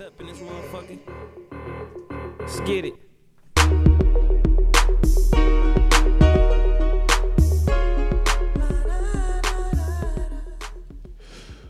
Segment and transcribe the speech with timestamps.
[0.00, 0.98] up in this motherfucker.
[2.38, 2.94] Let's get it.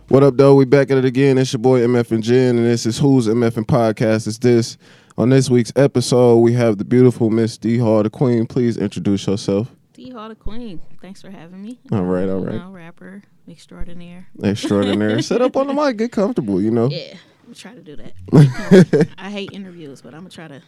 [0.08, 0.54] What up, though?
[0.54, 1.38] We back at it again.
[1.38, 4.27] It's your boy MF and Jen, and this is Who's MF and Podcast.
[4.27, 4.77] Is this.
[5.19, 8.47] On this week's episode, we have the beautiful Miss D Hall, the Queen.
[8.47, 9.75] Please introduce yourself.
[9.93, 10.81] D Hall the Queen.
[11.03, 11.79] Thanks for having me.
[11.93, 12.55] All right, all right.
[12.55, 14.29] You know, rapper extraordinaire.
[14.43, 15.23] Extraordinary.
[15.23, 16.89] Sit up on the mic, get comfortable, you know.
[16.91, 17.15] Yeah,
[17.51, 19.09] I'm gonna try to do that.
[19.19, 20.62] I hate interviews, but I'm gonna try to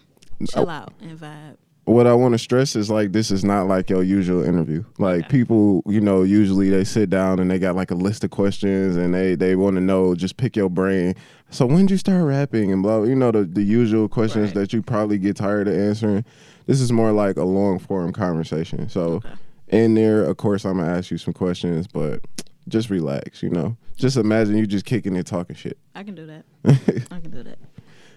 [0.49, 0.71] chill oh.
[0.71, 1.57] out and vibe.
[1.85, 4.85] what I want to stress is like this is not like your usual interview.
[4.99, 8.31] Like people, you know, usually they sit down and they got like a list of
[8.31, 11.15] questions and they they want to know just pick your brain.
[11.51, 14.55] So when did you start rapping and blah, you know the the usual questions Right.
[14.55, 16.25] that you probably get tired of answering.
[16.67, 18.89] This is more like a long form conversation.
[18.89, 19.35] So Okay.
[19.69, 22.21] in there, of course, I'm gonna ask you some questions, but
[22.69, 23.77] just relax, you know.
[23.97, 25.79] Just imagine you just kicking and talking shit.
[25.95, 26.45] I can do that.
[27.11, 27.59] I can do that.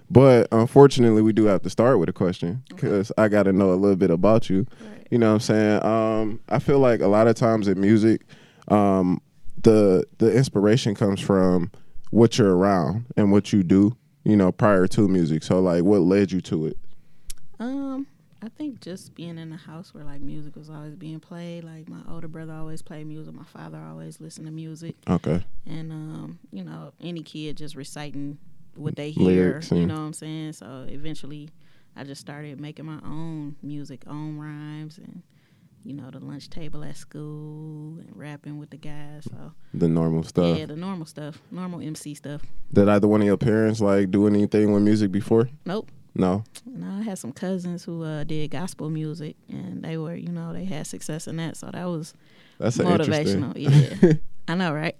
[0.09, 3.71] But unfortunately, we do have to start with a question because I got to know
[3.71, 4.67] a little bit about you.
[4.79, 5.07] Right.
[5.11, 5.83] You know what I'm saying?
[5.83, 8.21] Um, I feel like a lot of times in music,
[8.67, 9.21] um,
[9.61, 11.71] the the inspiration comes from
[12.11, 13.97] what you're around and what you do.
[14.23, 15.43] You know, prior to music.
[15.43, 16.77] So, like, what led you to it?
[17.59, 18.07] Um,
[18.45, 21.63] I think just being in a house where like music was always being played.
[21.63, 23.33] Like my older brother always played music.
[23.33, 25.43] My father always listened to music, Okay.
[25.65, 28.37] and um, you know, any kid just reciting
[28.75, 29.25] what they hear.
[29.25, 30.53] Lyrics you and- know what I'm saying?
[30.53, 31.49] So eventually,
[31.95, 35.23] I just started making my own music, own rhymes, and
[35.83, 39.23] you know, the lunch table at school and rapping with the guys.
[39.23, 40.57] So The normal stuff.
[40.57, 42.41] yeah, the normal stuff, normal MC stuff.
[42.73, 45.49] Did either one of your parents like do anything with music before?
[45.65, 45.89] Nope.
[46.15, 46.43] No.
[46.65, 50.53] And I had some cousins who uh, did gospel music, and they were, you know,
[50.53, 51.57] they had success in that.
[51.57, 52.13] So that was
[52.57, 53.53] That's motivational.
[53.55, 54.13] Yeah,
[54.47, 54.95] I know, right?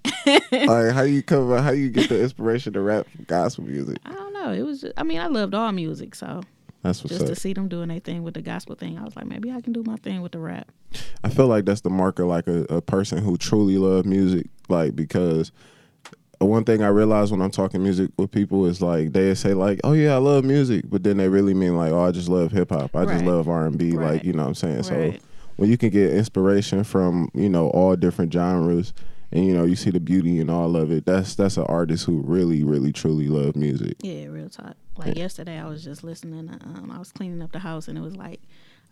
[0.52, 1.60] like, how you cover?
[1.62, 3.98] How you get the inspiration to rap gospel music?
[4.04, 4.52] I don't know.
[4.52, 4.82] It was.
[4.82, 6.42] Just, I mean, I loved all music, so
[6.82, 7.28] That's what's just up.
[7.30, 9.60] to see them doing their thing with the gospel thing, I was like, maybe I
[9.62, 10.70] can do my thing with the rap.
[11.24, 14.94] I feel like that's the marker, like a, a person who truly love music, like
[14.94, 15.50] because
[16.44, 19.80] one thing I realize when I'm talking music with people is like they say like,
[19.84, 22.52] "Oh yeah, I love music," but then they really mean like, "Oh, I just love
[22.52, 22.94] hip hop.
[22.94, 24.82] I just love R and B." Like you know what I'm saying?
[24.82, 25.14] So
[25.56, 28.92] when you can get inspiration from you know all different genres,
[29.32, 32.04] and you know you see the beauty in all of it, that's that's an artist
[32.04, 33.96] who really, really, truly love music.
[34.02, 34.74] Yeah, real talk.
[34.96, 36.48] Like yesterday, I was just listening.
[36.48, 38.40] To, um, I was cleaning up the house, and it was like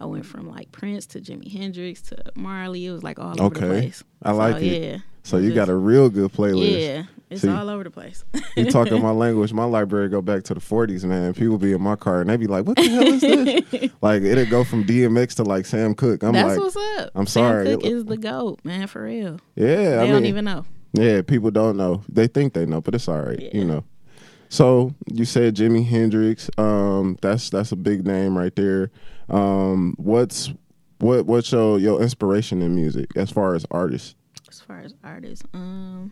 [0.00, 2.86] I went from like Prince to Jimi Hendrix to Marley.
[2.86, 3.80] It was like all over the Okay.
[3.80, 4.04] place.
[4.22, 4.82] I like it.
[4.82, 4.98] Yeah.
[5.24, 6.80] So you got a real good playlist.
[6.80, 8.24] Yeah, it's See, all over the place.
[8.56, 9.52] You talking my language.
[9.52, 11.32] My library go back to the 40s, man.
[11.34, 14.22] People be in my car and they be like, "What the hell is this?" like
[14.22, 16.22] it'll go from DMX to like Sam Cooke.
[16.22, 17.10] I'm That's like, what's up.
[17.14, 17.64] I'm Sam sorry.
[17.66, 19.40] Cooke is the goat, man, for real.
[19.56, 20.64] yeah, They I don't mean, even know.
[20.92, 21.22] yeah.
[21.22, 22.02] People don't know.
[22.08, 23.50] They think they know, but it's all right, Yeah.
[23.54, 23.82] you know.
[24.50, 26.50] So you said Jimi Hendrix.
[26.58, 28.90] Um, that's that's a big name right there.
[29.30, 30.52] Um, what's
[30.98, 34.14] what what's your your inspiration in music as far as artists?
[34.64, 36.10] As far as artists, um,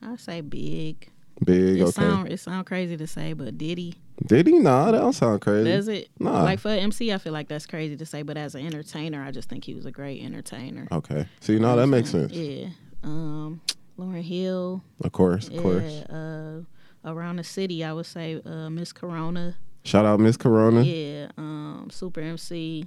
[0.00, 1.10] I say big.
[1.44, 1.90] Big, It okay.
[1.90, 4.58] sound it sound crazy to say, but Diddy Did he?
[4.58, 5.64] Nah, that don't sound crazy.
[5.70, 6.08] does it.
[6.18, 6.42] Nah.
[6.42, 9.30] Like for MC, I feel like that's crazy to say, but as an entertainer, I
[9.30, 10.88] just think he was a great entertainer.
[10.90, 11.26] Okay.
[11.40, 12.32] See, no, that makes sense.
[12.32, 12.68] Yeah.
[13.04, 13.60] Um,
[13.98, 14.82] Lauryn Hill.
[15.04, 15.60] Of course, of Yeah.
[15.60, 15.92] course.
[16.08, 16.60] Uh,
[17.04, 19.56] around the city, I would say uh, Miss Corona.
[19.84, 20.80] Shout out Miss Corona.
[20.82, 21.28] Yeah.
[21.36, 22.86] Um, Super MC.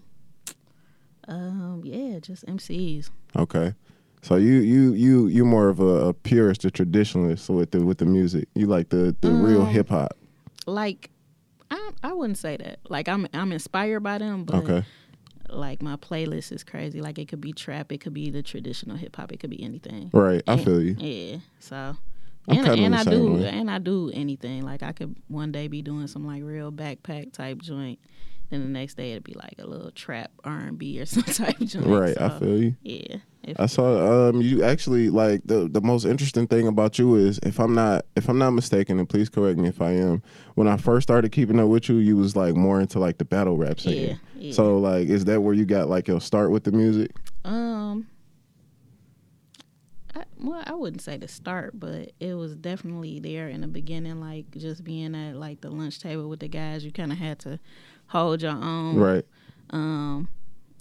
[1.28, 3.09] Um, yeah, just MCs.
[3.36, 3.74] Okay.
[4.22, 8.00] So you you you you more of a, a purist, a traditionalist with the with
[8.00, 8.47] the music.
[8.56, 10.16] You like the the real Um, hip hop.
[10.66, 11.12] like
[11.72, 12.80] I I wouldn't say that.
[12.90, 14.84] Like I'm I'm inspired by them, but Okay.
[15.50, 17.02] like my playlist is crazy.
[17.02, 19.62] Like it could be trap, it could be the traditional hip hop, it could be
[19.63, 20.09] anything.
[20.13, 20.42] Right.
[20.47, 20.96] I feel you.
[20.97, 21.38] Yeah.
[21.59, 21.75] So
[22.47, 23.47] I'm and, and I do way.
[23.50, 24.63] and I do anything.
[24.63, 28.00] Like I could one day be doing some like real backpack type joint.
[28.50, 31.23] Then the next day it'd be like a little trap R and B or some
[31.23, 31.85] type of joint.
[31.85, 32.19] Right.
[32.19, 32.75] I feel you.
[32.83, 33.17] Yeah.
[33.59, 37.59] I saw um you actually like the the most interesting thing about you is if
[37.59, 40.24] I'm not if I'm not mistaken and please correct me if I am
[40.56, 43.25] when I first started keeping up with you you was like more into like the
[43.25, 44.09] battle rap singing.
[44.09, 44.53] Yeah, yeah.
[44.53, 47.12] So like is that where you got like your start with the music?
[47.44, 48.07] Um,
[50.38, 54.20] well, I wouldn't say the start, but it was definitely there in the beginning.
[54.20, 57.40] Like just being at like the lunch table with the guys, you kind of had
[57.40, 57.60] to
[58.08, 58.96] hold your own.
[58.98, 59.26] Right.
[59.70, 60.28] Um,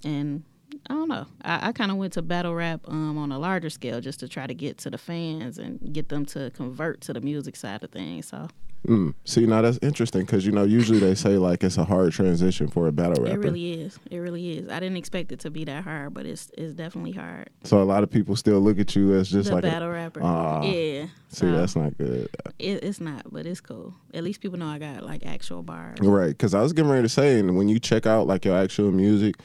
[0.03, 0.43] and
[0.89, 1.25] I don't know.
[1.41, 4.27] I, I kind of went to battle rap um, on a larger scale just to
[4.27, 7.83] try to get to the fans and get them to convert to the music side
[7.83, 8.27] of things.
[8.27, 8.47] So
[8.85, 9.15] Mm.
[9.25, 12.67] See, now that's interesting because you know usually they say like it's a hard transition
[12.67, 13.35] for a battle rapper.
[13.35, 13.99] it really is.
[14.11, 14.69] It really is.
[14.69, 17.49] I didn't expect it to be that hard, but it's it's definitely hard.
[17.63, 19.89] so a lot of people still look at you as just the like a, battle
[19.89, 20.21] rapper.
[20.23, 20.61] Ah.
[20.63, 21.07] yeah.
[21.29, 22.29] see, that's not good.
[22.59, 23.93] it, it's not, but it's cool.
[24.13, 25.99] At least people know I got like actual bars.
[26.01, 28.57] Right, because I was getting ready to say, and when you check out like your
[28.57, 29.35] actual music,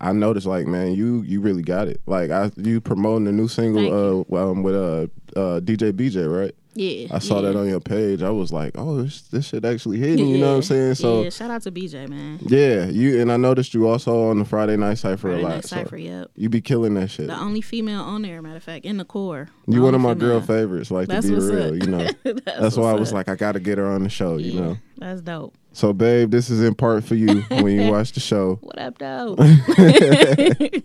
[0.00, 2.00] I noticed like, man, you you really got it.
[2.06, 5.06] Like, I you promoting the new single uh well, um, with uh,
[5.38, 6.54] uh DJ BJ, right?
[6.74, 7.08] Yeah.
[7.10, 7.52] I saw yeah.
[7.52, 8.22] that on your page.
[8.22, 10.28] I was like, oh, this, this shit actually hitting.
[10.28, 10.94] You know what I'm saying?
[10.94, 12.38] So yeah, shout out to BJ man.
[12.42, 15.54] yeah, you and I noticed you also on the Friday night cipher Friday a lot.
[15.56, 16.30] Night so Cypher, yep.
[16.36, 17.26] you be killing that shit.
[17.26, 19.48] The only female on there, matter of fact, in the core.
[19.66, 20.90] You one of my girl favorites.
[20.90, 21.74] Like That's to be real, up.
[21.74, 22.08] you know.
[22.22, 23.14] That's, That's why I was up.
[23.14, 24.36] like, I got to get her on the show.
[24.36, 24.76] You know.
[24.98, 25.54] That's dope.
[25.72, 28.58] So, babe, this is in part for you when you watch the show.
[28.62, 29.36] What up, though?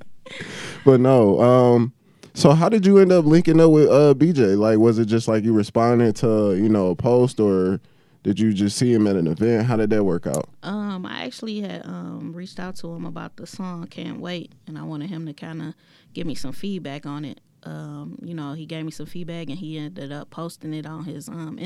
[0.86, 1.94] But no, um,
[2.36, 4.58] so how did you end up linking up with uh BJ?
[4.58, 7.80] Like, was it just like you responded to you know a post, or
[8.24, 9.66] did you just see him at an event?
[9.68, 10.50] How did that work out?
[10.64, 14.78] um, I actually had um reached out to him about the song "Can't Wait," and
[14.78, 15.74] I wanted him to kind of
[16.14, 17.42] give me some feedback on it.
[17.64, 21.06] Um, you know, he gave me some feedback, and he ended up posting it on
[21.06, 21.58] his um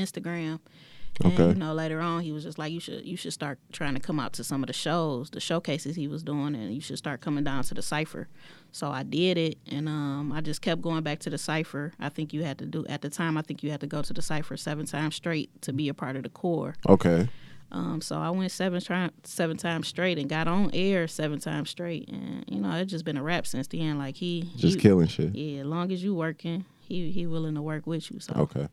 [1.22, 1.48] And Okay.
[1.50, 4.00] you know, later on, he was just like, "You should, you should start trying to
[4.00, 6.96] come out to some of the shows, the showcases he was doing, and you should
[6.98, 8.28] start coming down to the cipher."
[8.72, 11.92] So I did it, and um, I just kept going back to the cipher.
[12.00, 13.36] I think you had to do at the time.
[13.36, 15.94] I think you had to go to the cipher seven times straight to be a
[15.94, 16.74] part of the core.
[16.88, 17.28] Okay,
[17.72, 21.68] Um, so I went seven tri- seven times straight and got on air seven times
[21.70, 23.98] straight, and you know it's just been a rap since then.
[23.98, 25.34] Like he, just he- killing shit.
[25.36, 25.60] yeah.
[25.60, 28.20] As long as you working, he he willing to work with you.
[28.20, 28.68] So Okay,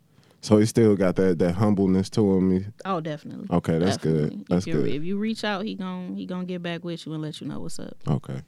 [0.48, 2.74] so he still got that that humbleness to him.
[2.86, 3.48] Oh, definitely.
[3.52, 4.30] Okay, that's Definitely.
[4.38, 4.46] good.
[4.48, 4.88] That's if good.
[4.88, 7.48] if you reach out, he gon' he gonna get back with you and let you
[7.48, 7.98] know what's up.
[8.08, 8.42] Okay.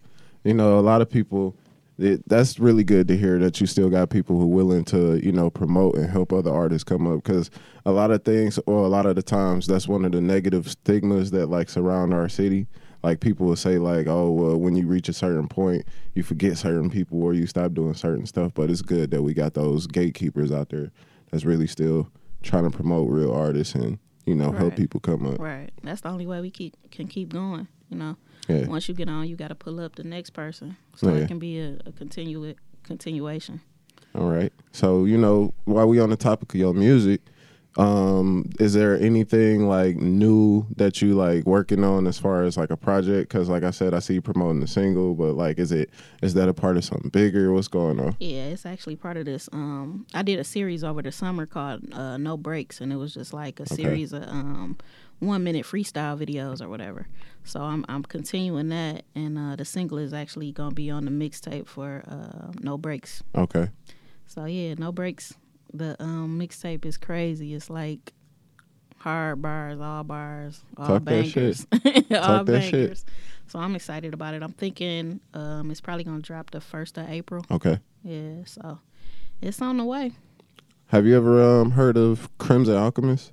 [0.46, 1.58] You know, a lot of people,
[1.98, 5.34] it, that's really good to hear that you still got people who willing to, you
[5.34, 7.22] know, promote and help other artists come up.
[7.22, 7.52] Because
[7.86, 10.70] a lot of things, or a lot of the times, that's one of the negative
[10.70, 12.68] stigmas that like surround our city.
[13.04, 15.86] Like people will say, like, oh, well, when you reach a certain point,
[16.16, 18.54] you forget certain people or you stop doing certain stuff.
[18.54, 20.92] But it's good that we got those gatekeepers out there
[21.32, 22.10] that's really still
[22.44, 25.40] trying to promote real artists and you know help people come up.
[25.40, 25.70] Right.
[25.84, 27.68] That's the only way we keep can keep going.
[27.90, 28.18] You know,
[28.48, 28.68] Yeah.
[28.68, 31.24] once you get on, you got to pull up the next person, so oh, Yeah.
[31.24, 33.62] it can be a, a continu- continuation.
[34.16, 34.52] All right.
[34.72, 37.22] So, you know, while we on the topic of your music,
[37.80, 42.70] um, is there anything like new that you like working on as far as like
[42.72, 43.32] a project?
[43.32, 45.90] Because, like I said, I see you promoting the single, but like, is it
[46.22, 47.54] is that a part of something bigger?
[47.54, 48.16] What's going on?
[48.20, 49.48] Yeah, it's actually part of this.
[49.54, 53.14] Um, I did a series over the summer called uh, No Breaks, and it was
[53.14, 53.76] just like a Okay.
[53.76, 54.78] series of um,
[55.20, 57.08] one minute freestyle videos or whatever.
[57.46, 61.12] So I'm I'm continuing that, and uh, the single is actually gonna be on the
[61.12, 63.24] mixtape for uh, No Breaks.
[63.36, 63.70] Okay.
[64.28, 65.34] So yeah, No Breaks.
[65.74, 67.54] The um, mixtape is crazy.
[67.54, 68.14] It's like
[68.98, 71.36] hard bars, all bars, all Talk that shit.
[71.36, 71.68] bangers,
[72.12, 72.72] all Talk that shit.
[72.72, 73.06] bangers.
[73.48, 74.44] So I'm excited about it.
[74.44, 77.46] I'm thinking um, it's probably gonna drop the first of April.
[77.50, 77.80] Okay.
[78.04, 78.80] Yeah, so
[79.42, 80.12] it's on the way.
[80.88, 83.32] Have you ever um heard of Crimson Alchemist?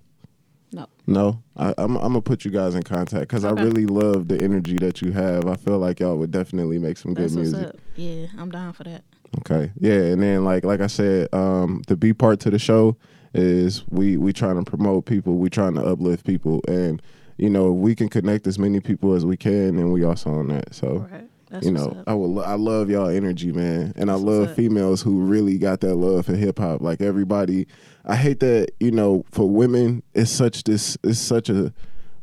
[0.77, 0.87] No.
[1.07, 3.61] No, I, I'm I'm gonna put you guys in contact because Okay.
[3.61, 5.47] I really love the energy that you have.
[5.47, 7.75] I feel like y'all would definitely make some good That's what's music.
[7.97, 9.03] Yeah, I'm down for that.
[9.39, 9.73] Okay.
[9.79, 12.97] Yeah, and then like like I said, um, the B part to the show
[13.33, 17.01] is we we trying to promote people, we trying to uplift people, and
[17.39, 20.49] you know we can connect as many people as we can, and we also on
[20.49, 20.75] that.
[20.75, 21.29] So Right.
[21.51, 22.03] That's you know.
[22.07, 25.59] I will I love y'all energy, man, and I That's what's love females who really
[25.59, 26.81] got that love for hip hop.
[26.81, 27.67] Like everybody,
[28.05, 31.73] I hate that you know for women it's such this it's such a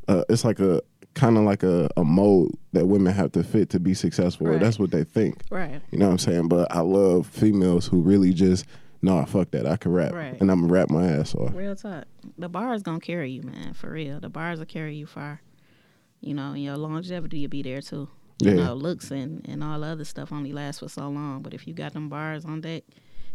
[0.08, 0.82] uh, it's like a
[1.14, 4.48] kind of like a, a mold that women have to fit to be successful.
[4.48, 4.60] Right.
[4.60, 5.42] that's what they think.
[5.50, 5.82] Right.
[5.92, 6.48] You know what I'm saying?
[6.48, 8.66] But I love females who really just,
[9.02, 9.68] no, nah, fuck that.
[9.68, 10.14] I can rap.
[10.14, 10.40] Right.
[10.40, 11.54] And I'm to rap my ass off.
[11.54, 12.06] Real talk.
[12.38, 13.74] The bars gonna carry you, man.
[13.74, 14.20] For real.
[14.20, 15.42] The bars will carry you far.
[16.22, 18.10] You know, and your longevity will be there too.
[18.40, 18.64] You Yeah.
[18.66, 21.42] know, looks and, and all the other stuff only lasts for so long.
[21.42, 22.84] But if you got them bars on deck,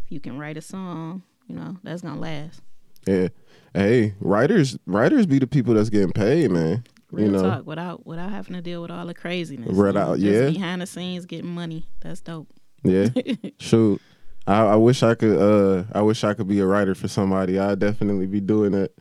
[0.05, 2.61] if you can write a song, you know, that's gonna last.
[3.07, 3.29] Yeah.
[3.73, 6.83] Hey, writers writers be the people that's getting paid, man.
[7.11, 9.75] Real you know, talk without without having to deal with all the craziness.
[9.75, 10.49] You know, out- just yeah.
[10.49, 11.85] Behind the scenes getting money.
[12.01, 12.47] That's dope.
[12.83, 13.07] yeah.
[13.59, 14.01] Shoot.
[14.45, 15.37] I, I wish I could.
[15.37, 17.57] Uh, I wish I could be a writer for somebody.
[17.59, 18.93] I'd definitely be doing it.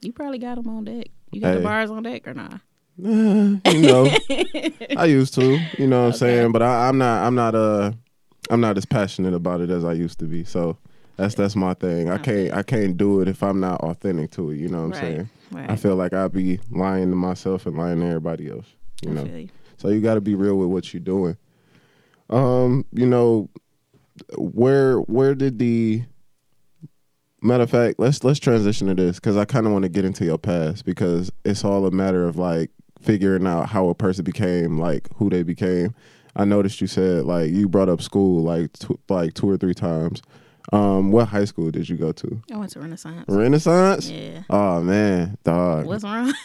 [0.00, 1.08] You probably got them on deck.
[1.32, 1.56] You got Hey.
[1.56, 2.60] the bars on deck or not?
[3.02, 4.10] Uh, you know,
[4.96, 5.60] I used to.
[5.78, 6.52] You know what I'm saying?
[6.52, 7.24] But I, I'm not.
[7.24, 7.54] I'm not.
[7.54, 7.92] Uh,
[8.50, 10.44] I'm not as passionate about it as I used to be.
[10.44, 10.76] So
[11.16, 12.08] that's that's my thing.
[12.10, 12.52] I can't.
[12.52, 14.56] I can't do it if I'm not authentic to it.
[14.58, 15.00] You know what I'm Right.
[15.00, 15.30] saying?
[15.52, 15.70] Right.
[15.70, 18.66] I feel like I'd be lying to myself and lying to everybody else.
[19.02, 19.48] You know, you.
[19.76, 21.36] so you got to be real with what you're doing.
[22.30, 23.50] Um, you know,
[24.36, 26.04] where where did the
[27.42, 30.04] matter of fact, let's let's transition to this because I kind of want to get
[30.04, 32.70] into your past because it's all a matter of like
[33.04, 35.94] figuring out how a person became like who they became.
[36.36, 39.74] I noticed you said like you brought up school like tw- like two or three
[39.74, 40.22] times.
[40.72, 42.42] Um, what high school did you go to?
[42.50, 43.26] I went to Renaissance.
[43.28, 44.08] Renaissance.
[44.08, 44.42] Yeah.
[44.48, 45.86] Oh man, dog.
[45.86, 46.32] What's wrong?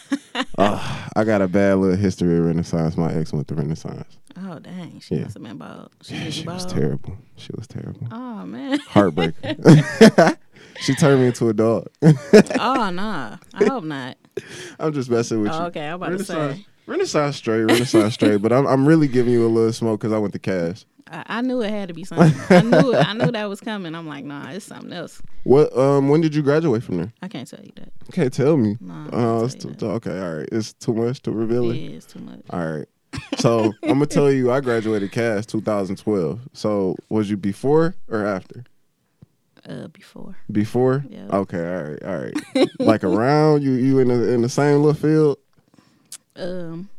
[0.58, 2.96] Oh, I got a bad little history of Renaissance.
[2.98, 4.18] My ex went to Renaissance.
[4.38, 5.24] oh dang, she Yeah.
[5.24, 5.90] must have been bold.
[6.02, 7.18] She, Yeah, did she you was terrible.
[7.38, 8.08] She was terrible.
[8.12, 8.80] Oh man.
[8.80, 10.38] Heartbreaker.
[10.82, 11.88] she turned me into a dog.
[12.02, 13.38] oh nah.
[13.54, 14.18] I hope not.
[14.80, 15.66] I'm just messing with Oh, you.
[15.68, 16.66] okay, I'm about to say.
[16.86, 18.38] Renaissance straight, Renaissance straight.
[18.42, 20.86] But I'm I'm really giving you a little smoke because I went to Cass.
[21.12, 22.34] I, I knew it had to be something.
[22.50, 23.94] I knew it, I knew that was coming.
[23.96, 25.22] I'm like, nah, it's something else.
[25.44, 25.76] What?
[25.78, 27.14] Um, when did you graduate from there?
[27.22, 27.92] I can't tell you that.
[28.08, 28.78] You can't tell me.
[28.80, 30.20] Nah, I can't Oh, tell it's too, okay.
[30.20, 31.76] All right, it's too much to reveal it.
[31.76, 32.42] Yeah, it's too much.
[32.52, 32.88] All right.
[33.38, 36.40] So I'm gonna tell you, I graduated Cass 2012.
[36.54, 38.64] So was you before or after?
[39.70, 40.36] Uh, before.
[40.52, 41.06] Before?
[41.08, 41.28] Yeah.
[41.32, 41.60] Okay.
[41.60, 42.04] All right.
[42.04, 42.70] All right.
[42.80, 45.38] like around you, you in the in the same little field.
[46.36, 46.90] Um,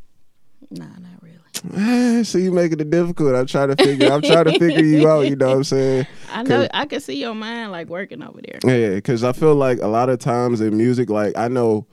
[0.70, 2.22] nah, not really.
[2.24, 3.34] So you making it difficult.
[3.34, 4.12] I'm trying to figure.
[4.12, 5.22] I'm trying to figure you out.
[5.22, 6.06] You know what I'm saying?
[6.32, 6.68] I know.
[6.72, 8.60] I can see your mind like working over there.
[8.64, 11.86] Yeah, because I feel like a lot of times in music, like I know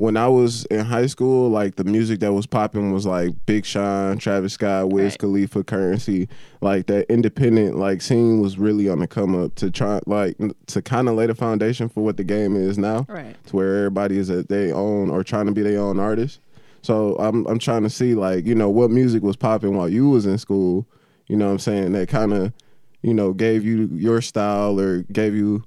[0.00, 3.66] when I was in high school, like the music that was popping was like Big
[3.66, 5.18] Sean, Travis Scott, Wiz Right.
[5.18, 6.26] Khalifa, Currency.
[6.62, 10.38] Like that independent like scene was really on the come up to try like
[10.68, 13.04] to kind of lay the foundation for what the game is now.
[13.10, 13.36] Right.
[13.48, 16.40] To where everybody is at their own or trying to be their own artist.
[16.80, 20.08] So I'm I'm trying to see like you know what music was popping while you
[20.08, 20.86] was in school.
[21.26, 22.54] You know what I'm saying that kind of
[23.02, 25.62] you know gave you your style or gave you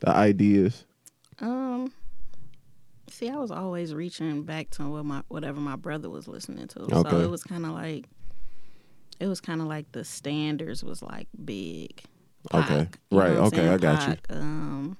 [0.00, 0.84] the ideas.
[1.40, 1.92] Um.
[3.16, 6.80] See, I was always reaching back to what my whatever my brother was listening to.
[6.82, 7.08] Okay.
[7.08, 8.04] So it was kind of like,
[9.18, 12.02] it was kind of like the standards was like big.
[12.52, 12.84] Okay.
[12.84, 13.30] Pac, know Right.
[13.30, 13.72] Okay, saying?
[13.72, 14.36] I got you.
[14.36, 14.98] Um,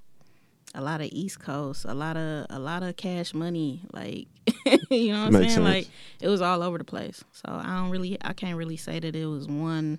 [0.75, 4.29] a lot of East Coast, a lot of a lot of Cash Money, like
[4.91, 5.49] you know what I'm saying.
[5.51, 5.59] sense.
[5.59, 5.89] Like
[6.23, 7.23] it was all over the place.
[7.33, 9.99] So I don't really, I can't really say that it was one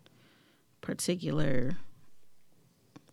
[0.81, 1.77] particular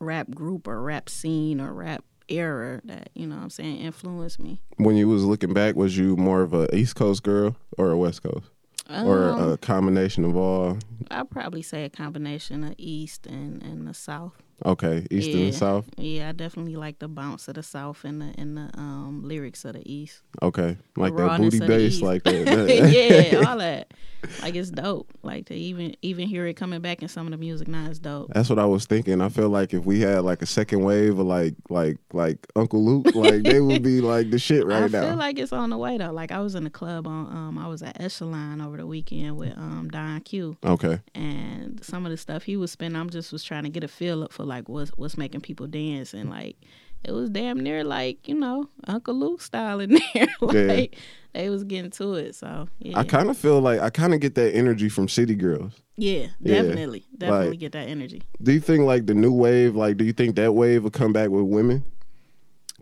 [0.01, 4.39] rap group or rap scene or rap era that you know what I'm saying influenced
[4.41, 4.61] me.
[4.77, 7.97] When you was looking back, was you more of a East Coast girl or a
[7.97, 8.47] West Coast,
[8.91, 10.79] or Um, a combination of all?
[11.11, 14.43] I'd probably say a combination of East and, and the South.
[14.65, 15.87] Okay, East and South.
[15.97, 19.65] Yeah, I definitely like the bounce of the South and the and the um, lyrics
[19.65, 20.23] of the East.
[20.43, 22.45] Okay, like that booty bass, like that.
[22.47, 23.93] that- yeah, all that.
[24.41, 25.11] Like it's dope.
[25.23, 27.99] Like to even even hear it coming back in some of the music now is
[27.99, 28.33] dope.
[28.33, 29.21] That's what I was thinking.
[29.21, 32.85] I feel like if we had like a second wave of like like like Uncle
[32.85, 35.03] Luke, like they would be like the shit right I now.
[35.03, 36.13] I feel like it's on the way though.
[36.13, 39.37] Like I was in the club on um I was at Echelon over the weekend
[39.37, 43.33] with um Don Q okay, and some of the stuff he was spinning, I'm just
[43.33, 46.31] was trying to get a feel up for like what's what's making people dance and
[46.31, 46.57] like
[47.05, 50.27] it was damn near like you know Uncle Luke style in there.
[50.41, 50.97] like
[51.35, 52.35] they was getting to it.
[52.35, 55.35] So yeah, I kind of feel like I kind of get that energy from City
[55.35, 55.73] Girls.
[55.97, 56.63] yeah, Yeah.
[56.63, 58.23] definitely, definitely Like- get that energy.
[58.43, 61.13] Do you think like the new wave, like do you think that wave will come
[61.13, 61.85] back with women?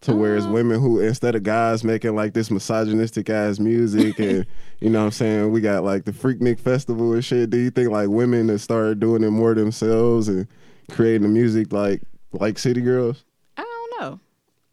[0.03, 4.19] To where it's Um, women who instead of guys making like this misogynistic ass music
[4.19, 4.45] and
[4.81, 7.51] you know what I'm saying, we got like the Freaknik Festival and shit.
[7.51, 10.49] Do you think like women that start doing it more themselves and
[10.91, 13.25] creating the music like like City Girls?
[13.57, 14.21] I don't know.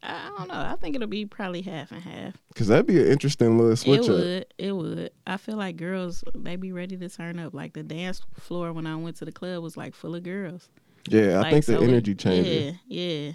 [0.01, 0.53] I don't know.
[0.55, 2.33] I think it'll be probably half and half.
[2.55, 4.09] Cause that'd be an interesting little switch it up.
[4.09, 4.45] would.
[4.57, 5.11] It would.
[5.27, 7.53] I feel like girls they be ready to turn up.
[7.53, 10.69] Like the dance floor when I went to the club was like full of girls.
[11.09, 12.75] Yeah, I Like, think the so it- energy changes.
[12.87, 13.31] Yeah, yeah.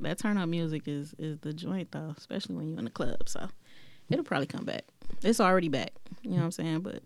[0.00, 3.26] That turn up music is is the joint though, especially when you're in the club.
[3.28, 3.48] So
[4.10, 4.84] it'll probably come back.
[5.22, 5.92] It's already back.
[6.22, 6.80] You know what I'm saying?
[6.80, 7.02] But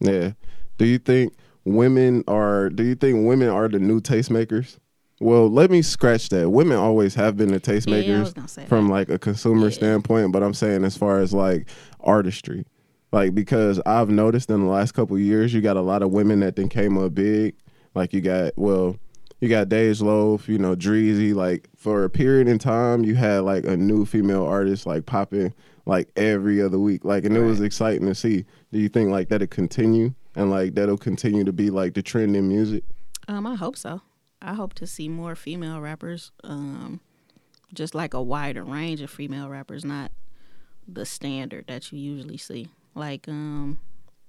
[0.00, 0.32] Yeah.
[0.78, 1.34] Do you think
[1.64, 4.78] women are do you think women are the new tastemakers?
[5.20, 6.50] Well, let me scratch that.
[6.50, 8.92] Women always have been the tastemakers was from that.
[8.92, 9.72] like a consumer Yeah.
[9.72, 11.68] standpoint, but I'm saying as far as like
[12.00, 12.66] artistry.
[13.12, 16.10] Like because I've noticed in the last couple of years you got a lot of
[16.10, 17.54] women that then came up big.
[17.94, 18.96] Like you got well,
[19.40, 21.32] you got Dej Loaf, you know, Dreezy.
[21.32, 25.54] Like for a period in time, you had like a new female artist like popping
[25.86, 27.04] like every other week.
[27.04, 28.44] Like and it was exciting to see.
[28.72, 32.36] Do you think like that'll continue and like that'll continue to be like the trend
[32.36, 32.84] in music?
[33.28, 34.00] Um, I hope so.
[34.42, 36.32] I hope to see more female rappers.
[36.42, 37.00] Um,
[37.72, 40.12] just like a wider range of female rappers, not
[40.86, 42.68] the standard that you usually see.
[42.94, 43.80] Like, um,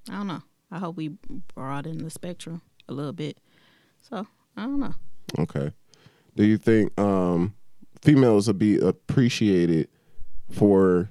[0.10, 0.42] I don't know.
[0.72, 1.12] I hope we
[1.54, 3.38] broaden the spectrum a little bit.
[4.02, 4.26] So
[4.58, 4.96] I don't know.
[5.40, 5.72] Okay.
[6.36, 7.56] Do you think um
[8.02, 9.90] females will be appreciated
[10.52, 11.10] for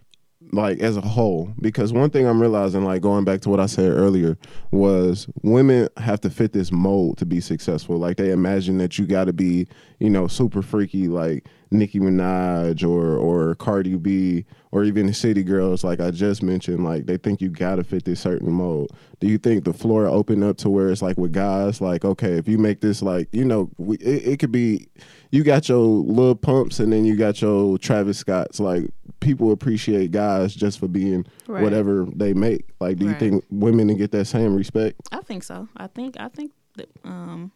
[0.53, 1.53] like as a whole.
[1.61, 4.37] Because one thing i'm realizing like going back to what i said earlier
[4.71, 7.97] was women have to fit this mold to be successful.
[7.97, 9.67] Like they imagine that you got to be
[9.99, 15.43] you know super freaky like nicki minaj or or cardi b or even the city
[15.43, 18.91] girls like i just mentioned like they think you got to fit this certain mold.
[19.21, 22.33] Do you think the floor open up to where it's like with guys like okay
[22.33, 24.89] if you make this like you know we, it, it could be
[25.31, 28.85] you got your little pumps and then you got your travis scotts like
[29.25, 31.63] people appreciate guys just for being Right.
[31.63, 32.67] whatever they make.
[32.81, 35.01] Like, do you think women get that same respect?
[35.13, 35.69] I think so.
[35.77, 37.51] I think I think that um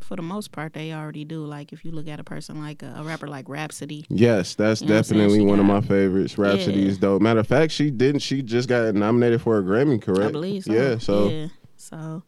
[0.00, 1.44] for the most part they already do.
[1.44, 4.06] Like if you look at a person like a, a rapper like Rapsody.
[4.08, 5.20] Yes, that's You know what I'm saying?
[5.20, 6.38] definitely one of my favorites.
[6.38, 6.88] Rapsody Yeah.
[6.88, 7.20] is dope.
[7.22, 8.20] Matter of fact, she didn't.
[8.20, 10.30] She just got nominated for a Grammy, correct?
[10.30, 10.72] I believe so.
[10.72, 10.98] Yeah.
[10.98, 11.46] So yeah.
[11.76, 12.22] So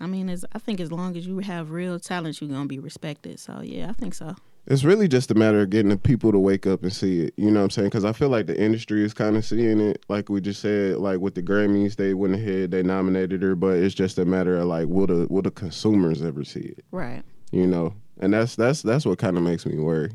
[0.00, 3.38] I mean, I think as long as you have real talent, you're gonna be respected.
[3.40, 4.34] So yeah, I think so.
[4.66, 7.34] It's really just a matter of getting the people to wake up and see it.
[7.36, 7.88] You know what I'm saying?
[7.88, 10.02] Because I feel like the industry is kind of seeing it.
[10.08, 13.76] Like we just said, like with the Grammys, they went ahead, they nominated her, but
[13.76, 16.84] it's just a matter of like, will the will the consumers ever see it?
[16.92, 17.22] Right.
[17.52, 20.12] You know, and that's that's that's what kind of makes me worry.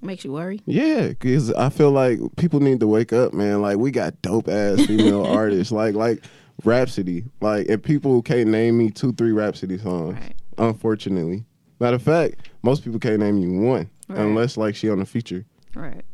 [0.00, 0.62] Makes you worry.
[0.64, 3.60] Yeah, because I feel like people need to wake up, man.
[3.60, 6.24] Like we got dope ass female artists, like like
[6.64, 10.14] Rapsody, like and people can't name me two, three Rapsody songs.
[10.14, 10.34] Right.
[10.56, 11.44] Unfortunately,
[11.80, 14.18] matter of fact, most people can't name you one Right.
[14.20, 15.44] unless like she on the feature.
[15.74, 16.04] Right.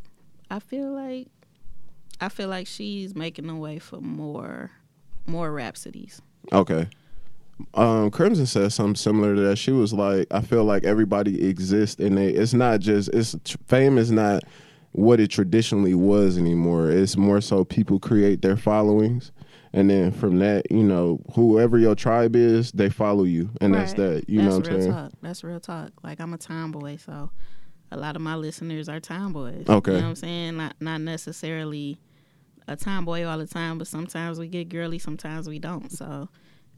[0.51, 1.27] I feel like
[2.21, 4.71] I feel like she's making the way for more
[5.27, 6.19] more rapsodies.
[6.51, 6.87] Okay.
[7.73, 9.57] Um, Crimson says something similar to that.
[9.57, 13.35] She was like, I feel like everybody exists and they, it's not just, it's
[13.67, 14.43] fame is not
[14.91, 16.91] what it traditionally was anymore.
[16.91, 19.31] It's more so people create their followings.
[19.75, 23.49] And then from that, you know, whoever your tribe is, they follow you.
[23.59, 24.23] And that's that.
[24.29, 24.93] You That's know what I'm real saying?
[24.93, 25.11] talk.
[25.21, 25.91] That's real talk.
[26.01, 27.29] Like I'm a tomboy, so
[27.91, 29.67] a lot of my listeners are tomboys.
[29.67, 29.91] Okay.
[29.91, 30.55] You know what I'm saying?
[30.55, 31.97] Not not necessarily
[32.69, 35.91] a tomboy all the time, but sometimes we get girly, sometimes we don't.
[35.91, 36.29] So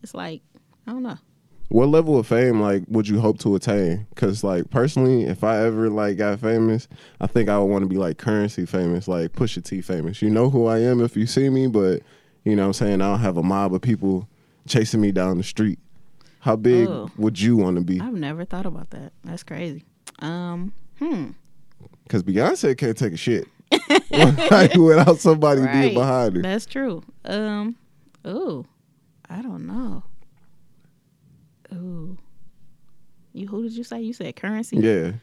[0.02, 0.42] it's like
[0.88, 1.20] I don't know.
[1.70, 4.08] What level of fame like would you hope to attain?
[4.16, 6.88] Cause like personally, if I ever like got famous,
[7.22, 10.24] I think I would want to be like currency famous, like Pusha T famous.
[10.24, 12.02] You know who I am if you see me, but
[12.50, 14.28] you know what I'm saying I don't have a mob of people
[14.68, 15.80] chasing me down the street.
[16.40, 17.12] How big Ooh.
[17.18, 18.00] would you want to be?
[18.00, 19.12] I've never thought about that.
[19.24, 19.84] That's crazy.
[20.20, 21.32] Um, hmm.
[22.10, 23.48] Cause Beyonce can't take a shit
[24.80, 25.94] without somebody being Right.
[25.94, 26.42] behind her.
[26.42, 27.04] That's true.
[27.26, 27.76] Um,
[28.26, 28.66] ooh,
[29.30, 30.04] I don't know.
[31.74, 32.18] Ooh,
[33.34, 34.02] you who did you say?
[34.02, 34.78] You said currency.
[34.78, 35.14] Yeah.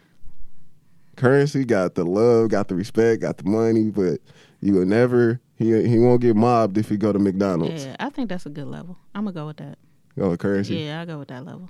[1.16, 4.20] Currency got the love, got the respect, got the money, but
[4.60, 7.84] you will never he he won't get mobbed if he go to McDonald's.
[7.84, 8.96] Yeah, I think that's a good level.
[9.14, 9.78] I'm gonna go with that.
[10.18, 10.76] Go with currency.
[10.76, 11.68] Yeah, I go with that level.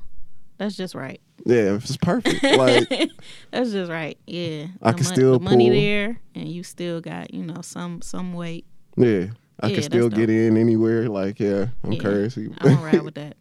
[0.59, 1.21] That's just right.
[1.45, 2.43] Yeah, it's perfect.
[2.45, 2.89] Like
[3.51, 4.17] That's just right.
[4.27, 7.43] Yeah, I The can mon- still the money pull- there, and you still got you
[7.45, 8.65] know some some weight.
[8.97, 9.27] yeah,
[9.61, 10.31] I Yeah, can still get dope.
[10.31, 11.09] in anywhere.
[11.09, 12.51] Like yeah, I'm Yeah, currency.
[12.59, 13.37] I'm gonna with that,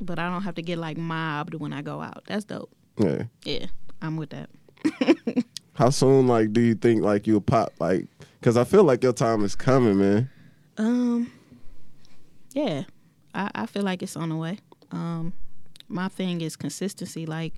[0.00, 2.22] but I don't have to get like mobbed when I go out.
[2.26, 2.70] That's dope.
[2.98, 3.22] yeah.
[3.44, 3.66] Yeah,
[4.02, 4.50] I'm with that.
[5.74, 8.06] How soon like do you think like you'll pop like?
[8.40, 10.30] Because I feel like your time is coming, man.
[10.76, 11.32] Um,
[12.52, 12.84] yeah,
[13.34, 14.58] I, I feel like it's on the way.
[14.92, 15.32] Um,
[15.88, 17.26] my thing is consistency.
[17.26, 17.54] Like,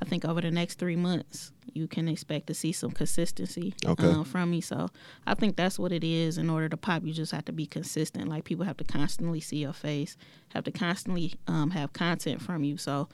[0.00, 4.10] I think over the next three months, you can expect to see some consistency Okay.
[4.10, 4.60] uh, from me.
[4.60, 4.88] So
[5.26, 6.38] I think that's what it is.
[6.38, 8.28] In order to pop, you just have to be consistent.
[8.28, 10.16] Like people have to constantly see your face,
[10.50, 12.76] have to constantly um, have content from you.
[12.78, 13.08] So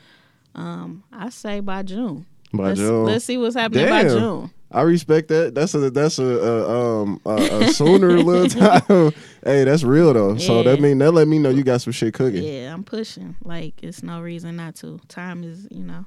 [0.55, 2.27] um, I say by June.
[2.53, 3.05] By let's, June.
[3.05, 4.51] let's see what's happening by June.
[4.71, 5.55] I respect that.
[5.55, 8.49] That's a that's a, a um a, a sooner little
[8.87, 9.13] time.
[9.45, 10.37] hey, that's real though.
[10.37, 10.83] So that Yeah.
[10.83, 12.43] mean that let me know you got some shit cooking.
[12.43, 13.37] Yeah, I'm pushing.
[13.45, 14.99] Like it's no reason not to.
[15.09, 16.05] Time is, you know,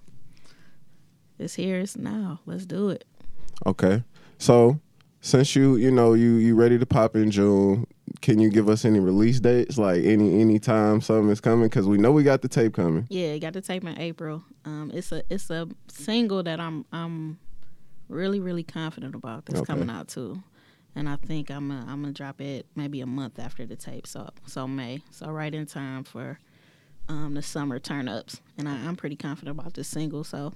[1.39, 1.79] it's here.
[1.79, 2.39] It's now.
[2.45, 3.05] Let's do it.
[3.65, 4.03] Okay.
[4.37, 4.79] So
[5.21, 7.87] since you you know you you ready to pop in June,
[8.19, 9.77] can you give us any release dates?
[9.77, 11.67] Like any any time something is coming?
[11.67, 13.05] Because we know we got the tape coming.
[13.09, 14.43] Yeah, got the tape in April.
[14.65, 17.39] Um, it's a it's a single that I'm I'm
[18.09, 19.45] really really confident about.
[19.45, 19.67] That's Okay.
[19.73, 20.41] coming out too,
[20.95, 24.05] and I think I'm gonna, I'm gonna drop it maybe a month after the tape.
[24.07, 25.01] So so May.
[25.11, 26.39] So right in time for
[27.09, 30.23] um the summer turn ups, and I, I'm pretty confident about this single.
[30.23, 30.53] So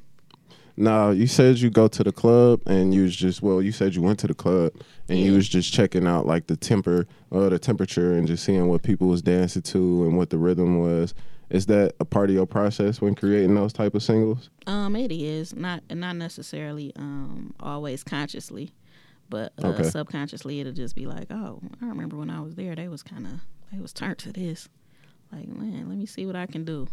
[0.78, 3.96] Now you said you go to the club and you was just well, you said
[3.96, 4.74] you went to the club
[5.08, 8.68] and you was just checking out like the temper or the temperature and just seeing
[8.68, 11.14] what people was dancing to and what the rhythm was.
[11.50, 14.50] Is that a part of your process when creating those type of singles?
[14.68, 18.72] Um, it is not not necessarily um always consciously,
[19.30, 19.84] but uh, Okay.
[19.90, 23.26] subconsciously it'll just be like, oh, I remember when I was there, they was kind
[23.28, 23.34] of
[23.72, 24.68] they was turned to this.
[25.32, 26.88] Like, man, let me see what I can do.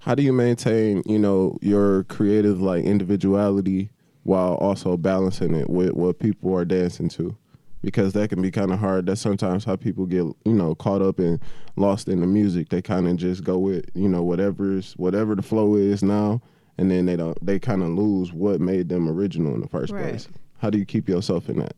[0.00, 3.90] How do you maintain, you know, your creative like individuality
[4.24, 7.36] while also balancing it with what people are dancing to?
[7.80, 9.06] because that can be kind of hard.
[9.06, 11.38] That's sometimes how people get you know caught up and
[11.76, 12.70] lost in the music.
[12.70, 16.42] They kind of just go with you know whatever's whatever the flow is now,
[16.76, 19.92] and then they don't they kind of lose what made them original in the first
[19.92, 20.02] Right.
[20.02, 20.28] place.
[20.58, 21.76] How do you keep yourself in that?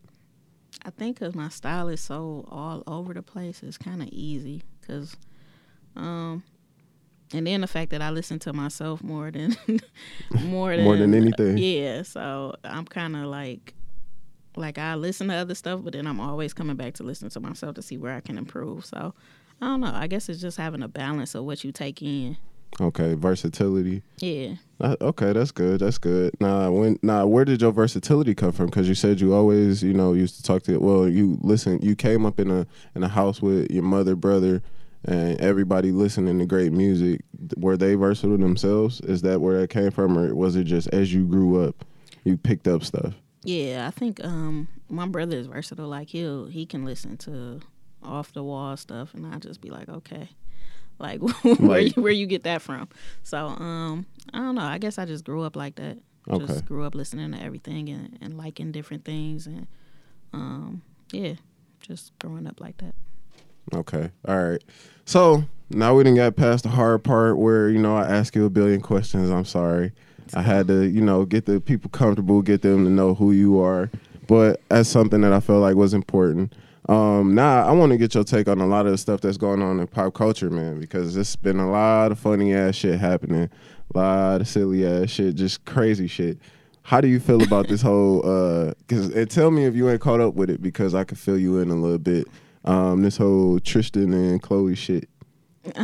[0.86, 4.62] I think because my style is so all over the place, it's kind of easy.
[4.86, 5.16] Cause,
[5.96, 6.42] um,
[7.32, 9.56] and then the fact that I listen to myself more than
[10.44, 11.58] more than More than anything.
[11.58, 13.74] Yeah, so I'm kind of like,
[14.56, 17.40] like I listen to other stuff, but then I'm always coming back to listen to
[17.40, 18.84] myself to see where I can improve.
[18.84, 19.14] So
[19.60, 19.92] I don't know.
[19.94, 22.36] I guess it's just having a balance of what you take in.
[22.80, 24.02] Okay, versatility.
[24.18, 24.54] Yeah.
[24.80, 25.80] Uh, okay, that's good.
[25.80, 26.34] That's good.
[26.40, 28.66] Now, when now, where did your versatility come from?
[28.66, 30.78] Because you said you always, you know, used to talk to.
[30.78, 31.80] Well, you listen.
[31.82, 34.62] You came up in a in a house with your mother, brother,
[35.04, 37.22] and everybody listening to great music.
[37.56, 39.00] Were they versatile themselves?
[39.00, 41.84] Is that where that came from, or was it just as you grew up,
[42.24, 43.14] you picked up stuff?
[43.42, 45.88] Yeah, I think um my brother is versatile.
[45.88, 47.60] Like he'll he can listen to
[48.02, 50.28] off the wall stuff, and I just be like, okay,
[50.98, 52.88] like where Like- you, where you get that from?
[53.22, 54.62] So um I don't know.
[54.62, 55.98] I guess I just grew up like that.
[56.28, 56.46] Okay.
[56.46, 59.66] Just grew up listening to everything and, and liking different things, and
[60.34, 60.82] um
[61.12, 61.34] yeah,
[61.80, 62.94] just growing up like that.
[63.74, 64.10] Okay.
[64.26, 64.62] All right.
[65.04, 68.44] So now we didn't get past the hard part where, you know, I ask you
[68.44, 69.30] a billion questions.
[69.30, 69.92] I'm sorry.
[70.34, 73.60] I had to, you know, get the people comfortable, get them to know who you
[73.60, 73.90] are.
[74.26, 76.52] But that's something that I felt like was important.
[76.88, 79.36] Um, now I want to get your take on a lot of the stuff that's
[79.36, 82.98] going on in pop culture, man, because it's been a lot of funny ass shit
[82.98, 83.48] happening,
[83.94, 86.38] a lot of silly ass shit, just crazy shit.
[86.82, 88.20] How do you feel about this whole?
[88.24, 91.18] uh 'cause and tell me if you ain't caught up with it because I could
[91.18, 92.26] fill you in a little bit.
[92.64, 95.08] Um, this whole Tristan and Khloe shit.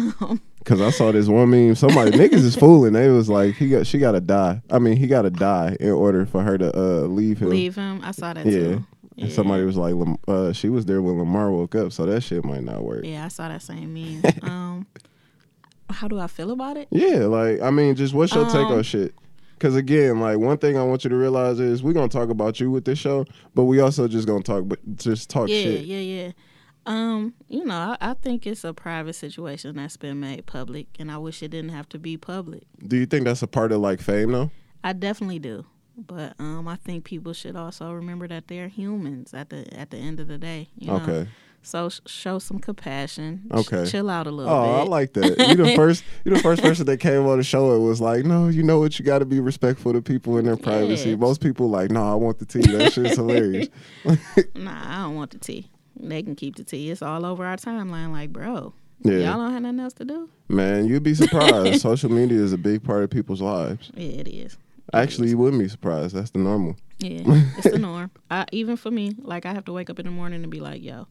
[0.65, 1.75] Cause I saw this one meme.
[1.77, 2.93] Somebody niggas is fooling.
[2.95, 4.61] They was like, he got she got to die.
[4.71, 7.51] I mean, he got to die in order for her to uh, leave him.
[7.51, 8.01] Leave him.
[8.03, 8.53] I saw that Yeah.
[8.53, 8.87] too.
[9.19, 12.21] And somebody was like, Lam- uh, she was there when Lamar woke up, so that
[12.23, 13.05] shit might not work.
[13.05, 14.23] Yeah, I saw that same meme.
[14.43, 14.87] um,
[15.89, 16.89] how do I feel about it?
[16.91, 19.15] Yeah, like I mean, just what's your take Um, on shit?
[19.55, 22.61] Because again, like one thing I want you to realize is we're gonna talk about
[22.61, 25.85] you with this show, but we also just gonna talk, but just talk yeah, shit.
[25.87, 26.33] Yeah, yeah, yeah.
[26.87, 31.11] Um, you know, I, I think it's a private situation that's been made public, and
[31.11, 32.63] I wish it didn't have to be public.
[32.87, 34.51] Do you think that's a part of like fame though?
[34.85, 35.65] I definitely do,
[35.97, 39.97] but um, I think people should also remember that they're humans at the at the
[39.97, 40.69] end of the day.
[40.79, 40.97] You know?
[40.97, 41.29] Okay.
[41.63, 43.51] So sh- show some compassion.
[43.53, 43.87] Okay.
[43.87, 44.69] chill out a little bit.
[44.71, 45.49] Oh, I like that.
[45.49, 48.25] You the first, you the first person that came on the show and was like,
[48.25, 48.97] "No, you know what?
[49.01, 52.15] You got to be respectful to people and their privacy." Most people like, "No, I
[52.15, 53.67] want the tea." That shit's hilarious.
[54.55, 55.69] Nah, I don't want the tea.
[55.99, 56.91] They can keep the tea.
[56.91, 58.13] It's all over our timeline.
[58.13, 59.19] Like, bro, Yeah.
[59.19, 60.29] y'all don't have nothing else to do.
[60.49, 61.81] Man, you'd be surprised.
[61.91, 63.91] Social media is a big part of people's lives.
[63.95, 64.57] Yeah, it is.
[64.93, 66.15] Actually, you wouldn't be surprised.
[66.15, 66.77] That's the normal.
[66.99, 67.23] Yeah,
[67.59, 68.11] it's the norm.
[68.31, 70.61] I, even for me, like I have to wake up in the morning and be
[70.61, 71.09] like, "Yo,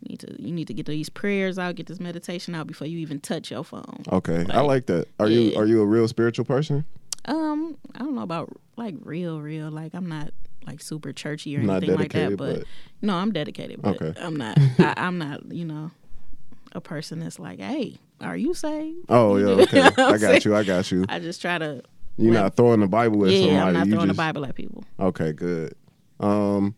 [0.00, 2.86] you need to you need to get these prayers out, get this meditation out before
[2.86, 5.08] you even touch your phone." Okay, I Like, like that.
[5.18, 6.84] Are you are you a real spiritual person?
[7.24, 9.70] Um, I don't know about like real, real.
[9.70, 10.30] Like I'm not
[10.66, 12.64] like super churchy or Not anything like that, but, but-
[13.02, 13.82] no, I'm dedicated.
[13.82, 14.20] But Okay.
[14.20, 14.58] I'm not.
[14.78, 15.52] I, I'm not.
[15.52, 15.90] You know,
[16.72, 19.80] a person that's like, "Hey, are you saved?" Oh You yeah, okay.
[20.02, 20.56] I got you.
[20.56, 21.04] I got you.
[21.08, 21.82] I just try to.
[22.18, 23.58] You're not throwing the Bible at yeah, somebody.
[23.60, 24.84] I'm not you throwing just, the Bible at people.
[24.98, 25.74] Okay, good.
[26.18, 26.74] Um,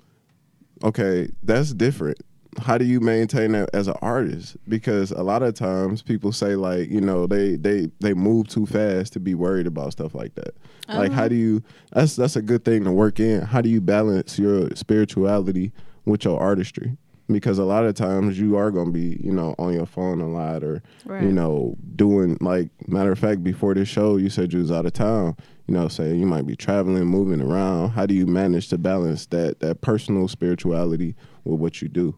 [0.83, 2.19] okay, that's different.
[2.61, 4.57] How do you maintain that as an artist?
[4.69, 8.67] Because a lot of times people say like, you know, they they they move too
[8.67, 10.55] fast to be worried about stuff like that.
[10.89, 11.21] Like, Uh-huh.
[11.23, 11.63] how do you?
[11.93, 13.43] That's that's a good thing to work in.
[13.43, 15.73] How do you balance your spirituality
[16.05, 16.97] with your artistry?
[17.31, 20.29] Because a lot of times you are gonna be, you know, on your phone a
[20.29, 21.23] lot, or Right.
[21.25, 24.87] you know, doing like matter of fact, before this show, you said you was out
[24.87, 25.37] of town.
[25.67, 27.91] You know, say you might be traveling, moving around.
[27.91, 32.15] How do you manage to balance that that personal spirituality with what you do?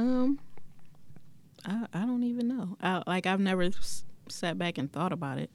[0.00, 0.38] Um,
[1.64, 2.76] I I don't even know.
[2.82, 5.50] I, like I've never s- sat back and thought about it.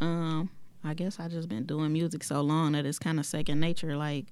[0.00, 0.50] Um,
[0.82, 3.96] I guess I just been doing music so long that it's kind of second nature.
[3.96, 4.26] Like,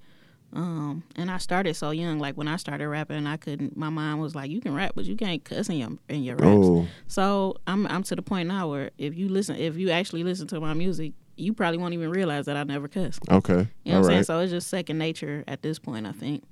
[0.53, 2.18] um, and I started so young.
[2.18, 3.77] Like when I started rapping, I couldn't.
[3.77, 6.37] My mom was like, "You can rap, but you can't cuss in your in your
[6.37, 9.90] raps." Oh, So I'm I'm to the point now where if you listen, if you
[9.90, 13.18] actually listen to my music, you probably won't even realize that I never cuss.
[13.31, 14.25] okay, You know all what I'm saying?
[14.25, 16.07] So it's just second nature at this point.
[16.07, 16.42] I think.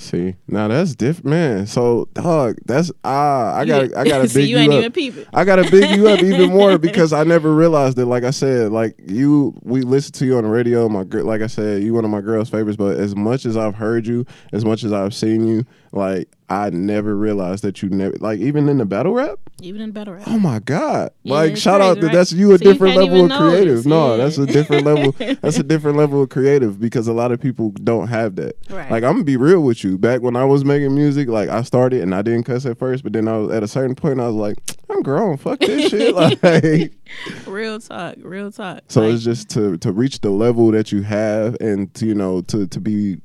[0.00, 1.66] See, now that's different, man.
[1.66, 4.78] So, dog, that's ah, I got, I got to big you you, up.
[4.78, 5.28] even peep it.
[5.34, 8.06] I gotta big you up even more because I never realized it.
[8.06, 10.88] Like I said, like you, we listen to you on the radio.
[10.88, 12.78] My girl, like I said, you one of my girl's favorites.
[12.78, 16.68] But as much as I've heard you, as much as I've seen you, Like I
[16.70, 19.38] never realized that you never like even in the battle rap.
[19.62, 20.24] Even in battle rap.
[20.26, 21.10] Oh my god!
[21.22, 22.12] Yeah, like shout out crazy, to right?
[22.16, 23.68] that's you a So different can't level of creative.
[23.68, 24.16] notice, No, yeah.
[24.24, 25.12] that's a different level.
[25.40, 28.56] That's a different level of creative because a lot of people don't have that.
[28.68, 28.90] Right.
[28.90, 29.96] Like I'm gonna be real with you.
[29.96, 33.04] Back when I was making music, like I started and I didn't cuss at first,
[33.04, 34.58] but then I was at a certain point I was like,
[34.90, 35.36] I'm grown.
[35.36, 36.14] Fuck this shit.
[36.14, 36.92] Like
[37.46, 38.16] Real talk.
[38.22, 38.80] Real talk.
[38.88, 42.14] so Like, it's just to to reach the level that you have and to, you
[42.14, 43.20] know to to be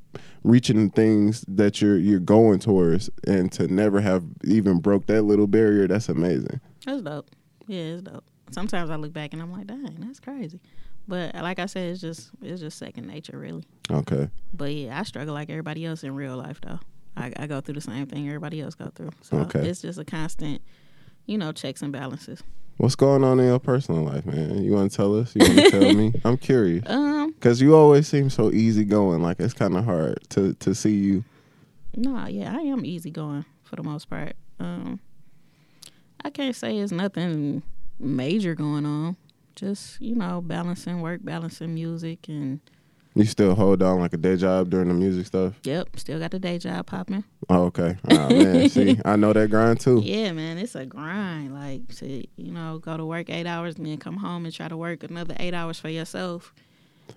[0.45, 5.47] reaching things that you're you're going towards and to never have even broke that little
[5.47, 5.87] barrier.
[5.87, 6.61] That's amazing.
[6.85, 7.29] That's dope.
[7.67, 8.23] Yeah, it's dope.
[8.51, 10.59] Sometimes I look back and I'm like, dang, that's crazy.
[11.07, 13.63] But like I said, it's just it's just second nature, really.
[13.91, 14.29] Okay.
[14.53, 16.79] But yeah, I struggle like everybody else in real life, though.
[17.17, 19.11] I, I go through the same thing everybody else go through.
[19.21, 19.67] So Okay.
[19.67, 20.61] it's just a constant,
[21.25, 22.43] you know, checks and balances.
[22.77, 24.61] What's going on in your personal life, man?
[24.63, 25.33] You want to tell us?
[25.35, 26.13] You want to tell me?
[26.25, 29.21] I'm curious Um, because you always seem so easygoing.
[29.21, 31.23] Like it's kind of hard to to see you.
[31.95, 34.33] no, yeah, I am easygoing for the most part.
[34.59, 34.99] Um,
[36.23, 37.63] I can't say it's nothing
[37.99, 39.15] major going on.
[39.55, 42.59] Just you know, balancing work, balancing music, and
[43.17, 45.53] You still hold down like a day job during the music stuff.
[45.63, 47.23] yep, still got the day job popping.
[47.49, 47.95] Oh, okay.
[48.09, 50.01] Oh man, see, I know that grind too.
[50.03, 51.53] Yeah, man, it's a grind.
[51.53, 54.67] Like to you know, go to work eight hours and then come home and try
[54.67, 56.53] to work another eight hours for yourself.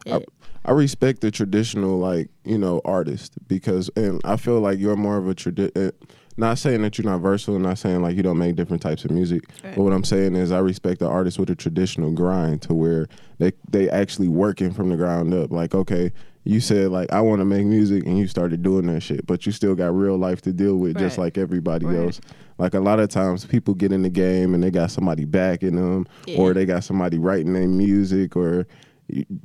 [0.07, 0.29] It-
[0.65, 5.17] I respect the traditional, like you know, artist because, and I feel like you're more
[5.17, 5.91] of a tradi- uh,
[6.39, 9.11] Not saying that you're not versatile, not saying like you don't make different types of
[9.11, 9.43] music.
[9.65, 9.75] Right.
[9.75, 13.09] But what I'm saying is, I respect the artists with a traditional grind to where
[13.39, 15.51] they they actually working from the ground up.
[15.51, 16.13] Like, okay,
[16.45, 19.47] you said like I want to make music, and you started doing that shit, but
[19.47, 21.97] you still got real life to deal with, just like everybody Right.
[21.97, 22.21] else.
[22.57, 25.75] Like a lot of times, people get in the game and they got somebody backing
[25.75, 28.67] them, or they got somebody writing their music, or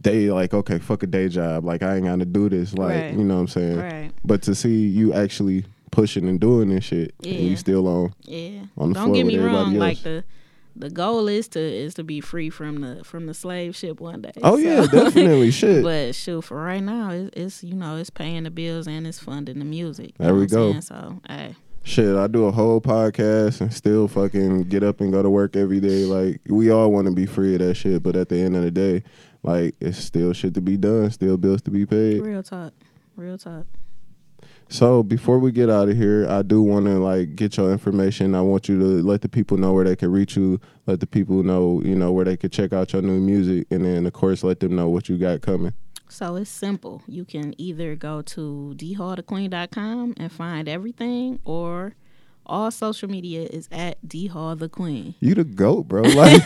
[0.01, 3.13] they like okay fuck a day job like i ain't gotta do this like Right.
[3.13, 4.11] you know what i'm saying Right.
[4.25, 7.39] but to see you actually pushing and doing this shit and Yeah.
[7.39, 8.65] you still on Yeah.
[8.77, 9.75] on the Don't floor get me wrong.
[9.75, 10.23] everybody Like the
[10.75, 14.21] the goal is to is to be free from the from the slave ship one
[14.21, 14.31] day.
[14.41, 18.09] oh So- yeah definitely shit But shoot, for right now, it's, it's you know it's
[18.09, 20.15] paying the bills and it's funding the music.
[20.17, 20.71] There we go.
[20.71, 20.81] saying?
[20.81, 25.21] So hey, shit i do a whole podcast and still fucking get up and go
[25.21, 28.15] to work every day like we all want to be free of that shit but
[28.15, 29.03] at the end of the day
[29.43, 32.71] like it's still shit to be done still bills to be paid real talk,
[33.17, 33.65] real talk.
[34.69, 38.33] So before we get out of here, I do want to like get your information.
[38.33, 40.59] I want you to let the people know where they can reach you.
[40.87, 43.85] Let the people know, you know, where they could check out your new music, and
[43.85, 45.73] then of course let them know what you got coming.
[46.09, 47.01] So it's simple.
[47.07, 51.95] You can either go to dhallthequeen.com and find everything, or
[52.45, 55.15] all social media is at dhall the queen.
[55.19, 56.03] You the goat, bro.
[56.13, 56.45] Like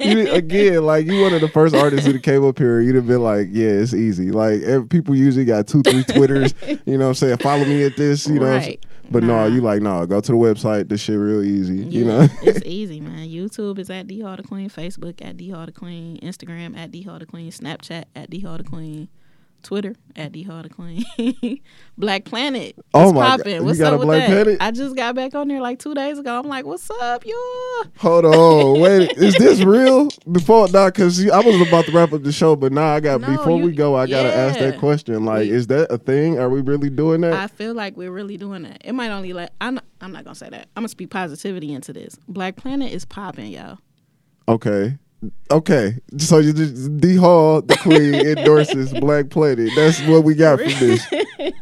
[0.00, 2.80] you, again, like you one of the first artists who came up here.
[2.80, 4.30] You'd have been like, yeah, it's easy.
[4.30, 6.54] Like every, people usually got two, three Twitters.
[6.84, 7.36] you know what I'm saying?
[7.38, 8.26] Follow me at this.
[8.26, 8.40] You know.
[8.42, 8.70] what I'm saying?
[8.82, 8.86] Right.
[9.10, 9.46] But no, Nah.
[9.46, 10.04] you like no.
[10.06, 10.88] Go to the website.
[10.88, 11.76] This shit real easy.
[11.76, 12.28] You know.
[12.42, 13.28] it's easy, man.
[13.28, 16.90] YouTube is at D Hall the Queen, Facebook at D Hall the Queen, Instagram at
[16.90, 19.08] D Hall the Queen, Snapchat at D Hall the Queen,
[19.66, 21.04] Twitter at D the Queen,
[21.98, 22.76] Black Planet.
[22.94, 23.38] Oh my God.
[23.38, 23.66] popping.
[23.66, 24.44] You got up a with Black that?
[24.44, 24.62] Planet?
[24.62, 26.38] I just got back on there like two days ago.
[26.38, 27.84] I'm like, what's up, y'all?
[27.98, 29.10] Hold on, wait.
[29.18, 30.08] Is this real?
[30.30, 33.20] Before nah, because I was about to wrap up the show, but now I got
[33.20, 35.24] No, before we go, I gotta ask that question.
[35.24, 36.38] Like, We- is that a thing?
[36.38, 37.32] Are we really doing that?
[37.32, 38.82] I feel like we're really doing that.
[38.84, 40.68] It might only let I'm not, I'm not gonna say that.
[40.76, 42.16] I'm gonna speak positivity into this.
[42.28, 43.78] Black Planet is popping, y'all.
[44.48, 44.96] okay,
[45.50, 45.98] okay.
[46.18, 49.70] So you just D Hall, the Queen endorses Black Planet.
[49.74, 51.06] That's what we got from this.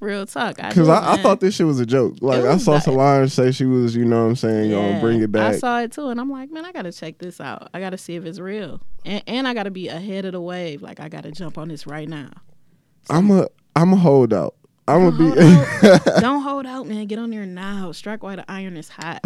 [0.00, 0.56] Real talk.
[0.56, 2.16] Because do, I, I thought this shit was a joke.
[2.20, 5.30] Like I saw Solange say she was, you know what I'm saying, gonna bring it
[5.30, 5.54] back.
[5.54, 7.70] I saw it too, and I'm like, man, I gotta check this out.
[7.72, 10.82] I gotta see if it's real, and, and I gotta be ahead of the wave.
[10.82, 12.30] Like I gotta jump on this right now.
[13.08, 14.56] I'm a I'm a holdout.
[14.88, 16.00] I'm gonna be.
[16.20, 17.06] Don't hold out, man.
[17.06, 17.92] Get on there now.
[17.92, 19.24] Strike while the iron is hot.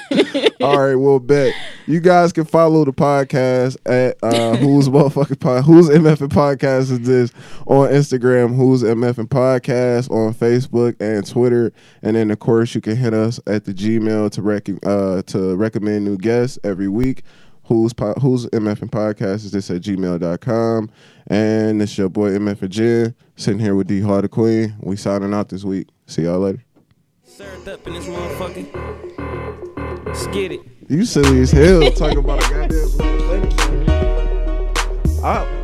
[0.60, 1.54] All right, well, bet
[1.86, 6.90] you guys can follow the podcast at uh, who's motherfucking pod, who's MF and podcast
[6.92, 7.32] is this
[7.66, 12.80] on Instagram, who's MF and podcast on Facebook and Twitter, and then of course you
[12.80, 17.22] can hit us at the Gmail to rec- uh, to recommend new guests every week.
[17.66, 20.90] Who's po- who's MF and podcast is this at gmail.com.
[21.28, 24.76] and it's your boy MF and Jen sitting here with D Hard the Queen.
[24.80, 25.88] We signing out this week.
[26.06, 26.64] See y'all later.
[27.24, 29.58] Served up in this motherfucker.
[30.14, 30.60] It.
[30.88, 32.88] You silly as hell talking about a goddamn.
[35.24, 35.61] I,